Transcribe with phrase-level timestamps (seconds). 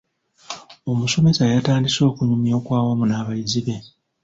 [0.91, 3.75] Omusomesa yatandise okunyumya okwawamu n'abayizi be.